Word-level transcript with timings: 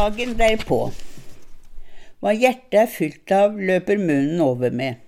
Dagen 0.00 0.30
derpå. 0.38 0.76
Hva 2.22 2.30
hjertet 2.32 2.76
er 2.78 2.86
fylt 2.88 3.32
av, 3.36 3.56
løper 3.58 3.98
munnen 4.00 4.38
over 4.40 4.72
med. 4.72 5.00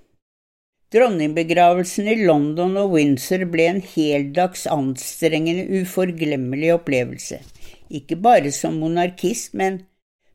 Dronningbegravelsen 0.92 2.10
i 2.12 2.16
London 2.26 2.74
og 2.76 2.90
Windsor 2.98 3.46
ble 3.54 3.68
en 3.70 3.80
heldags 3.94 4.66
anstrengende, 4.68 5.64
uforglemmelig 5.80 6.74
opplevelse. 6.74 7.38
Ikke 7.88 8.18
bare 8.26 8.52
som 8.52 8.76
monarkist, 8.82 9.54
men 9.56 9.78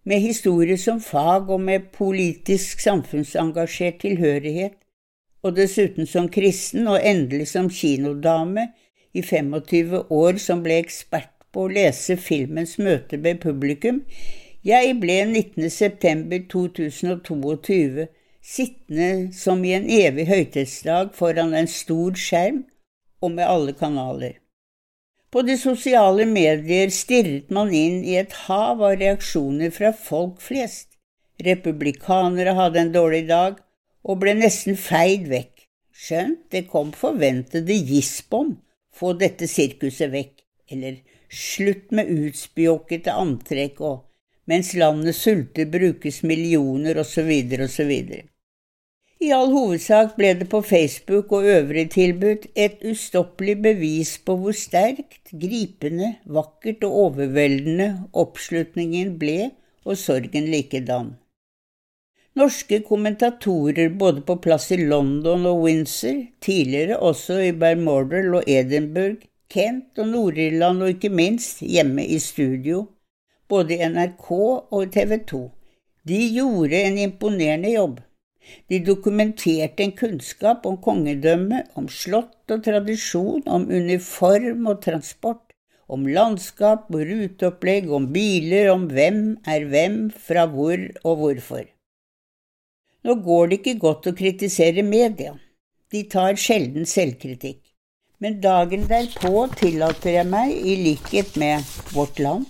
med 0.10 0.26
historie 0.26 0.80
som 0.82 1.04
fag 1.06 1.52
og 1.54 1.62
med 1.68 1.92
politisk 2.00 2.82
samfunnsengasjert 2.88 4.02
tilhørighet, 4.08 4.74
og 5.46 5.54
dessuten 5.60 6.10
som 6.10 6.32
kristen 6.34 6.90
og 6.90 7.04
endelig 7.04 7.52
som 7.54 7.70
kinodame 7.70 8.72
i 9.14 9.22
25 9.22 10.08
år 10.10 10.42
som 10.42 10.66
ble 10.66 10.82
ekspert 10.82 11.36
på 11.54 11.68
å 11.68 11.72
lese 11.78 12.18
filmens 12.18 12.80
møte 12.82 13.22
med 13.22 13.44
publikum. 13.46 14.02
Jeg 14.68 14.98
ble 15.00 15.22
19.9.2022 15.24 18.04
sittende 18.44 19.32
som 19.32 19.64
i 19.64 19.72
en 19.78 19.88
evig 19.88 20.28
høytidsdag 20.28 21.16
foran 21.16 21.56
en 21.56 21.68
stor 21.72 22.12
skjerm 22.20 22.68
og 23.24 23.32
med 23.38 23.48
alle 23.48 23.72
kanaler. 23.80 24.36
På 25.32 25.40
de 25.48 25.56
sosiale 25.60 26.26
medier 26.28 26.90
stirret 26.92 27.50
man 27.54 27.72
inn 27.72 28.04
i 28.04 28.16
et 28.20 28.34
hav 28.48 28.82
av 28.84 28.98
reaksjoner 29.00 29.72
fra 29.72 29.92
folk 29.96 30.42
flest. 30.44 30.88
Republikanere 31.48 32.54
hadde 32.58 32.80
en 32.84 32.96
dårlig 32.96 33.28
dag 33.32 33.54
og 34.04 34.20
ble 34.20 34.34
nesten 34.36 34.76
feid 34.76 35.28
vekk. 35.32 35.64
Skjønt 35.96 36.52
det 36.52 36.68
kom 36.74 36.92
forventede 36.92 37.74
gisp 37.88 38.34
om 38.36 38.60
få 38.98 39.14
dette 39.16 39.48
sirkuset 39.48 40.12
vekk, 40.12 40.44
eller 40.74 40.98
Slutt 41.28 41.92
med 41.92 42.08
utspjåkete 42.08 43.12
antrekk 43.12 43.82
og 43.84 44.07
mens 44.48 44.74
landet 44.74 45.16
sulter 45.16 45.68
brukes 45.70 46.24
millioner 46.24 46.98
osv. 47.04 47.32
osv. 47.68 47.94
I 49.18 49.32
all 49.34 49.50
hovedsak 49.50 50.12
ble 50.18 50.34
det 50.40 50.46
på 50.52 50.62
Facebook 50.62 51.32
og 51.34 51.48
øvrige 51.50 51.90
tilbud 51.96 52.44
et 52.56 52.84
ustoppelig 52.86 53.56
bevis 53.62 54.18
på 54.22 54.36
hvor 54.38 54.54
sterkt, 54.54 55.32
gripende, 55.32 56.12
vakkert 56.26 56.84
og 56.86 57.00
overveldende 57.06 57.88
oppslutningen 58.14 59.16
ble, 59.20 59.52
og 59.88 59.98
sorgen 59.98 60.50
likedan. 60.52 61.16
Norske 62.38 62.84
kommentatorer 62.86 63.90
både 63.98 64.22
på 64.28 64.36
plass 64.44 64.70
i 64.76 64.78
London 64.84 65.48
og 65.50 65.64
Windsor, 65.64 66.20
tidligere 66.44 67.00
også 67.00 67.40
i 67.48 67.54
Bermordal 67.58 68.36
og 68.38 68.44
Edinburgh, 68.46 69.24
Kent 69.50 69.98
og 69.98 70.12
Nord-Irland 70.12 70.84
og 70.84 70.94
ikke 70.94 71.10
minst 71.10 71.64
hjemme 71.66 72.06
i 72.06 72.20
studio, 72.22 72.84
både 73.50 73.78
i 73.78 73.88
NRK 73.90 74.28
og 74.32 74.92
TV 74.94 75.18
2. 75.32 75.42
De 76.08 76.20
gjorde 76.38 76.84
en 76.88 77.00
imponerende 77.04 77.72
jobb. 77.74 77.98
De 78.72 78.80
dokumenterte 78.80 79.84
en 79.84 79.92
kunnskap 79.92 80.66
om 80.70 80.78
kongedømme, 80.84 81.66
om 81.76 81.90
slott 81.92 82.54
og 82.54 82.64
tradisjon, 82.64 83.44
om 83.46 83.68
uniform 83.68 84.70
og 84.72 84.82
transport, 84.86 85.44
om 85.88 86.08
landskap 86.08 86.88
og 86.92 87.04
ruteopplegg, 87.10 87.90
om 87.92 88.08
biler, 88.14 88.72
om 88.72 88.88
hvem 88.92 89.22
er 89.48 89.68
hvem, 89.72 90.00
fra 90.12 90.48
hvor 90.52 90.80
og 91.04 91.20
hvorfor. 91.24 91.66
Nå 93.04 93.20
går 93.24 93.48
det 93.48 93.60
ikke 93.62 93.80
godt 93.84 94.10
å 94.10 94.16
kritisere 94.16 94.84
media. 94.84 95.36
De 95.92 96.04
tar 96.12 96.40
sjelden 96.40 96.88
selvkritikk. 96.88 97.62
Men 98.20 98.40
dagen 98.42 98.88
derpå 98.90 99.46
tillater 99.60 100.18
jeg 100.18 100.28
meg, 100.28 100.56
i 100.56 100.74
likhet 100.88 101.36
med 101.40 101.64
Vårt 101.94 102.20
Land, 102.20 102.48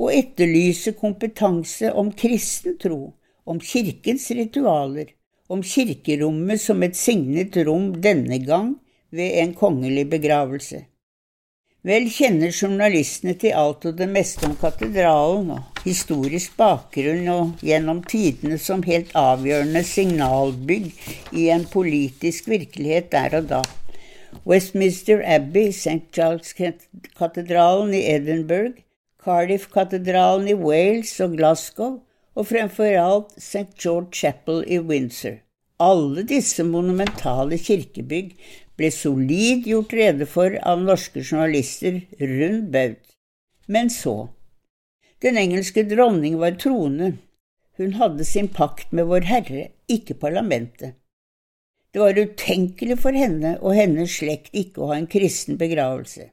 å 0.00 0.08
etterlyse 0.08 0.94
kompetanse 0.96 1.90
om 1.92 2.12
kristen 2.16 2.78
tro, 2.80 3.12
om 3.44 3.60
kirkens 3.60 4.30
ritualer, 4.32 5.10
om 5.52 5.62
kirkerommet 5.66 6.62
som 6.62 6.80
et 6.86 6.96
signet 6.96 7.56
rom 7.66 7.90
denne 8.00 8.38
gang 8.46 8.72
ved 9.12 9.36
en 9.42 9.52
kongelig 9.58 10.06
begravelse. 10.14 10.86
Vel 11.84 12.10
kjenner 12.12 12.52
journalistene 12.52 13.32
til 13.40 13.54
alt 13.56 13.86
og 13.88 13.94
det 13.96 14.08
meste 14.12 14.44
om 14.44 14.56
katedralen 14.60 15.54
og 15.54 15.80
historisk 15.84 16.56
bakgrunn 16.60 17.28
og 17.32 17.62
gjennom 17.64 18.02
tidene 18.04 18.58
som 18.60 18.84
helt 18.84 19.14
avgjørende 19.16 19.80
signalbygg 19.88 20.90
i 21.40 21.48
en 21.54 21.64
politisk 21.72 22.50
virkelighet 22.52 23.08
der 23.14 23.38
og 23.40 23.48
da. 23.54 23.62
Westminster 24.46 25.24
Abbey, 25.24 25.72
St. 25.72 26.04
Charles-katedralen 26.12 27.96
i 27.96 28.04
Edinburgh, 28.12 28.76
Cardiff-katedralen 29.20 30.48
i 30.48 30.56
Wales 30.56 31.12
og 31.20 31.36
Glasgow, 31.36 32.00
og 32.38 32.46
fremfor 32.48 32.96
alt 32.96 33.34
St. 33.36 33.68
George 33.76 34.14
Chapel 34.16 34.62
i 34.66 34.78
Windsor. 34.78 35.40
Alle 35.80 36.24
disse 36.28 36.64
monumentale 36.64 37.58
kirkebygg 37.60 38.34
ble 38.80 38.90
solid 38.94 39.66
gjort 39.68 39.92
rede 39.96 40.28
for 40.28 40.56
av 40.64 40.80
norske 40.84 41.20
journalister 41.20 42.00
rundt 42.20 42.70
baut. 42.72 43.16
Men 43.68 43.90
så. 43.92 44.30
Den 45.20 45.36
engelske 45.36 45.84
dronning 45.88 46.38
var 46.40 46.56
troende. 46.60 47.12
Hun 47.76 47.96
hadde 48.00 48.24
sin 48.24 48.48
pakt 48.48 48.92
med 48.92 49.08
Vår 49.08 49.28
Herre, 49.28 49.68
ikke 49.88 50.16
parlamentet. 50.20 50.96
Det 51.92 52.00
var 52.00 52.16
utenkelig 52.16 52.96
for 53.02 53.16
henne 53.16 53.56
og 53.58 53.74
hennes 53.74 54.12
slekt 54.20 54.54
ikke 54.56 54.84
å 54.84 54.92
ha 54.92 55.00
en 55.00 55.10
kristen 55.10 55.58
begravelse. 55.60 56.30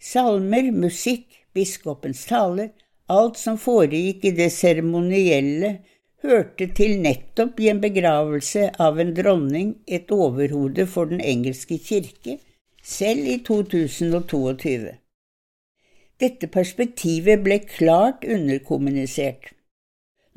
Salmer, 0.00 0.70
musikk, 0.70 1.26
biskopens 1.54 2.24
taler, 2.28 2.70
alt 3.08 3.38
som 3.40 3.58
foregikk 3.58 4.24
i 4.28 4.34
det 4.36 4.50
seremonielle, 4.54 5.78
hørte 6.22 6.68
til 6.74 6.98
nettopp 7.02 7.58
i 7.62 7.68
en 7.72 7.80
begravelse 7.82 8.68
av 8.82 8.98
en 9.02 9.12
dronning, 9.14 9.74
et 9.86 10.10
overhode 10.14 10.86
for 10.86 11.10
den 11.10 11.20
engelske 11.20 11.78
kirke, 11.82 12.38
selv 12.82 13.26
i 13.26 13.38
2022. 13.46 14.94
Dette 16.18 16.48
perspektivet 16.50 17.44
ble 17.44 17.60
klart 17.66 18.24
underkommunisert. 18.26 19.52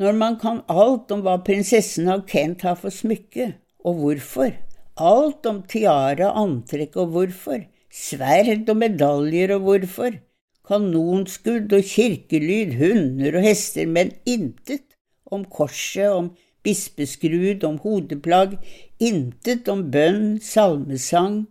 Når 0.01 0.17
man 0.17 0.37
kan 0.41 0.61
alt 0.69 1.11
om 1.13 1.21
hva 1.25 1.39
prinsessen 1.45 2.09
av 2.09 2.25
Kent 2.29 2.65
har 2.65 2.77
for 2.81 2.93
smykke, 2.93 3.51
og 3.85 4.01
hvorfor. 4.01 4.53
Alt 5.01 5.45
om 5.49 5.61
tiara, 5.69 6.31
antrekk 6.37 6.97
og 7.01 7.13
hvorfor. 7.15 7.63
Sverd 7.91 8.69
og 8.71 8.77
medaljer 8.79 9.55
og 9.57 9.65
hvorfor. 9.67 10.15
Kanonskudd 10.67 11.73
og 11.75 11.83
kirkelyd, 11.83 12.77
hunder 12.79 13.37
og 13.39 13.43
hester, 13.43 13.87
men 13.87 14.13
intet 14.25 14.95
om 15.25 15.43
korset, 15.43 16.07
om 16.07 16.29
bispeskrud, 16.63 17.63
om 17.67 17.79
hodeplagg, 17.83 18.57
intet 19.01 19.67
om 19.71 19.87
bønn, 19.91 20.37
salmesang. 20.39 21.41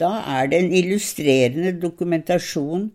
Da 0.00 0.10
er 0.38 0.48
det 0.50 0.62
en 0.62 0.72
illustrerende 0.74 1.74
dokumentasjon 1.82 2.88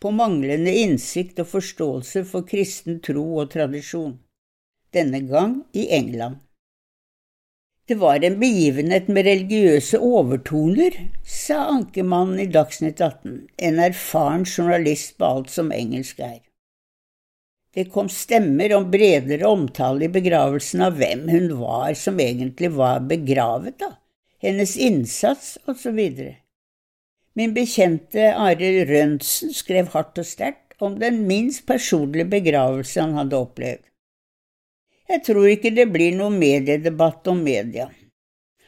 på 0.00 0.12
manglende 0.14 0.72
innsikt 0.82 1.38
og 1.42 1.50
forståelse 1.52 2.24
for 2.30 2.48
kristen 2.48 2.98
tro 3.04 3.26
og 3.42 3.52
tradisjon, 3.52 4.16
denne 4.96 5.20
gang 5.28 5.60
i 5.76 5.86
England. 5.92 6.40
Det 7.86 7.94
var 7.94 8.24
en 8.24 8.40
begivenhet 8.40 9.06
med 9.06 9.28
religiøse 9.28 10.00
overtoner, 10.02 10.96
sa 11.22 11.60
ankemannen 11.70 12.40
i 12.42 12.48
Dagsnytt 12.50 12.98
18, 12.98 13.36
en 13.62 13.78
erfaren 13.78 14.42
journalist 14.42 15.14
på 15.20 15.28
alt 15.36 15.52
som 15.54 15.70
engelsk 15.70 16.18
er. 16.18 16.40
Det 17.76 17.84
kom 17.94 18.08
stemmer 18.10 18.74
om 18.74 18.88
bredere 18.90 19.46
omtale 19.46 20.08
i 20.08 20.10
begravelsen 20.10 20.82
av 20.82 20.98
hvem 20.98 21.28
hun 21.30 21.48
var 21.60 21.94
som 21.94 22.18
egentlig 22.18 22.72
var 22.74 23.06
begravet, 23.06 23.78
da, 23.78 23.92
hennes 24.42 24.74
innsats 24.74 25.54
osv. 25.70 26.00
Min 27.38 27.54
bekjente 27.54 28.32
Are 28.34 28.70
Rønsen 28.90 29.54
skrev 29.54 29.92
hardt 29.94 30.18
og 30.18 30.26
sterkt 30.26 30.74
om 30.82 30.98
den 30.98 31.22
minst 31.28 31.68
personlige 31.70 32.26
begravelse 32.34 32.98
han 33.04 33.14
hadde 33.20 33.38
opplevd. 33.46 33.84
Jeg 35.06 35.22
tror 35.28 35.46
ikke 35.48 35.70
det 35.70 35.86
blir 35.94 36.16
noe 36.18 36.34
mediedebatt 36.34 37.28
om 37.30 37.44
media. 37.46 37.86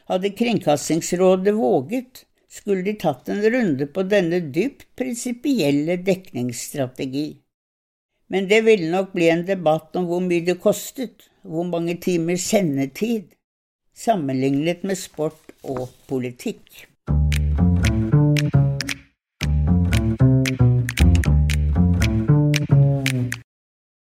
Hadde 0.08 0.30
Kringkastingsrådet 0.38 1.54
våget, 1.56 2.24
skulle 2.48 2.84
de 2.86 2.94
tatt 2.96 3.28
en 3.28 3.42
runde 3.52 3.88
på 3.92 4.04
denne 4.08 4.38
dypt 4.54 4.86
prinsipielle 4.96 5.98
dekningsstrategi. 6.06 7.26
Men 8.28 8.48
det 8.48 8.60
ville 8.64 8.90
nok 8.92 9.12
bli 9.16 9.28
en 9.32 9.44
debatt 9.48 9.96
om 9.96 10.06
hvor 10.08 10.22
mye 10.24 10.44
det 10.46 10.58
kostet, 10.62 11.26
hvor 11.42 11.66
mange 11.68 11.96
timer 12.00 12.38
sendetid, 12.40 13.32
sammenlignet 13.96 14.84
med 14.86 15.00
sport 15.00 15.52
og 15.64 15.88
politikk. 16.08 16.86